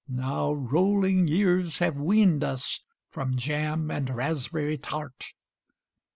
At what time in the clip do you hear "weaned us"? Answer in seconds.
1.95-2.79